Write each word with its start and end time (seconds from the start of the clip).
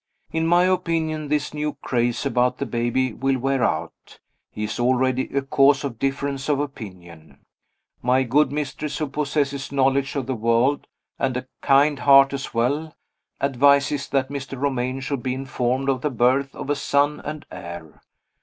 In 0.31 0.47
my 0.47 0.63
opinion 0.63 1.27
this 1.27 1.53
new 1.53 1.73
craze 1.83 2.25
about 2.25 2.57
the 2.57 2.65
baby 2.65 3.13
will 3.13 3.37
wear 3.37 3.63
out. 3.63 4.17
He 4.49 4.63
is 4.63 4.79
already 4.79 5.27
a 5.27 5.43
cause 5.43 5.83
of 5.83 5.99
difference 5.99 6.49
of 6.49 6.59
opinion. 6.59 7.37
My 8.01 8.23
good 8.23 8.51
mistress, 8.51 8.97
who 8.97 9.05
possesses 9.05 9.71
knowledge 9.71 10.15
of 10.15 10.25
the 10.25 10.33
world, 10.33 10.87
and 11.19 11.37
a 11.37 11.47
kind 11.61 11.99
heart 11.99 12.33
as 12.33 12.51
well, 12.51 12.95
advises 13.39 14.09
that 14.09 14.29
Mr. 14.29 14.59
Romayne 14.59 15.01
should 15.01 15.21
be 15.21 15.35
informed 15.35 15.87
of 15.87 16.01
the 16.01 16.09
birth 16.09 16.55
of 16.55 16.71
a 16.71 16.75
son 16.75 17.19
and 17.23 17.45
heir. 17.51 18.01